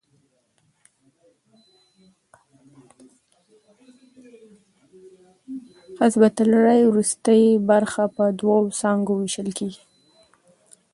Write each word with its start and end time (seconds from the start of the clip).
قصبة 5.97 6.35
الریې 6.43 6.87
وروستۍ 6.87 7.43
برخه 7.69 8.03
په 8.15 8.23
دوو 8.39 8.57
څانګو 8.79 9.13
وېشل 9.17 9.49
کېږي. 9.57 9.83